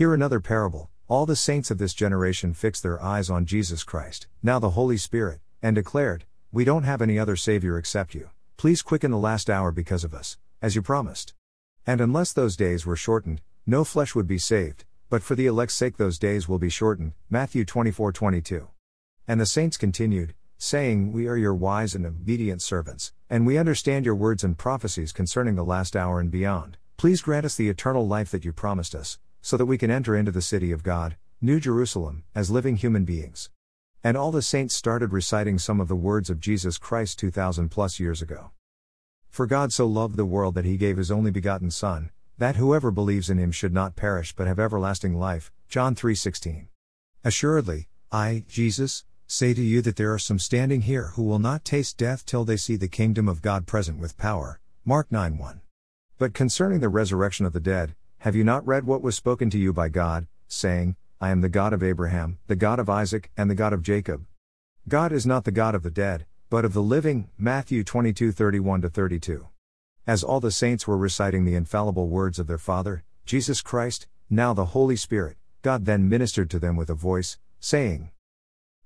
[0.00, 0.88] Hear another parable.
[1.08, 4.96] All the saints of this generation fixed their eyes on Jesus Christ, now the Holy
[4.96, 8.30] Spirit, and declared, We don't have any other Savior except you.
[8.56, 11.34] Please quicken the last hour because of us, as you promised.
[11.86, 15.74] And unless those days were shortened, no flesh would be saved, but for the elect's
[15.74, 17.12] sake those days will be shortened.
[17.28, 18.68] Matthew 24 22.
[19.28, 24.06] And the saints continued, saying, We are your wise and obedient servants, and we understand
[24.06, 26.78] your words and prophecies concerning the last hour and beyond.
[26.96, 30.16] Please grant us the eternal life that you promised us, so that we can enter
[30.16, 33.50] into the city of God, New Jerusalem, as living human beings.
[34.04, 38.00] And all the saints started reciting some of the words of Jesus Christ 2000 plus
[38.00, 38.50] years ago.
[39.28, 42.90] For God so loved the world that he gave his only begotten Son, that whoever
[42.90, 45.52] believes in him should not perish but have everlasting life.
[45.68, 46.68] John 3:16.
[47.22, 51.64] Assuredly, I, Jesus, say to you that there are some standing here who will not
[51.64, 54.60] taste death till they see the kingdom of God present with power.
[54.84, 55.60] Mark 9 1.
[56.18, 59.56] But concerning the resurrection of the dead, have you not read what was spoken to
[59.56, 63.50] you by God, saying, I am the God of Abraham, the God of Isaac, and
[63.50, 64.26] the God of Jacob?
[64.86, 67.30] God is not the God of the dead, but of the living.
[67.38, 69.48] Matthew 22 31 32.
[70.06, 74.52] As all the saints were reciting the infallible words of their Father, Jesus Christ, now
[74.52, 78.10] the Holy Spirit, God then ministered to them with a voice, saying,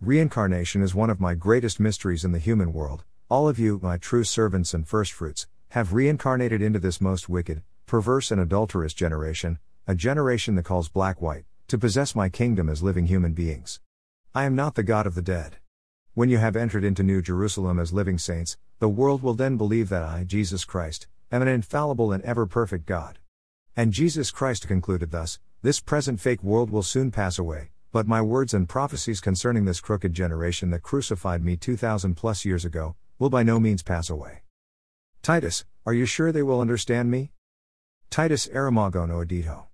[0.00, 3.04] Reincarnation is one of my greatest mysteries in the human world.
[3.28, 8.30] All of you, my true servants and firstfruits, have reincarnated into this most wicked, perverse,
[8.30, 13.06] and adulterous generation, a generation that calls black white, to possess my kingdom as living
[13.06, 13.80] human beings.
[14.34, 15.56] I am not the God of the dead.
[16.14, 19.88] When you have entered into New Jerusalem as living saints, the world will then believe
[19.88, 23.18] that I, Jesus Christ, am an infallible and ever perfect God.
[23.76, 28.20] And Jesus Christ concluded thus This present fake world will soon pass away, but my
[28.20, 33.30] words and prophecies concerning this crooked generation that crucified me 2000 plus years ago will
[33.30, 34.42] by no means pass away.
[35.22, 37.32] Titus, are you sure they will understand me?
[38.10, 39.66] Titus Aramagon Oedito.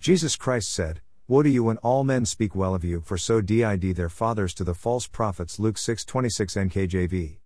[0.00, 3.40] Jesus Christ said, Woe to you when all men speak well of you, for so
[3.40, 5.60] did their fathers to the false prophets.
[5.60, 7.38] Luke 6:26 NKJV.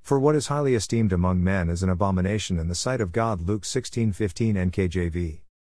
[0.00, 3.40] For what is highly esteemed among men is an abomination in the sight of God.
[3.40, 5.40] Luke 16:15 NKJV.